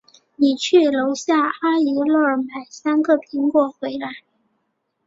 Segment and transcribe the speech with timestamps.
[0.35, 4.23] 你去楼下阿姨那儿买三个苹果回来。